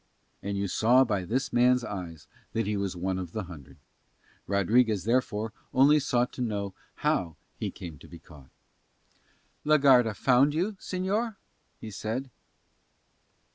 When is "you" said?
0.57-0.67, 10.55-10.71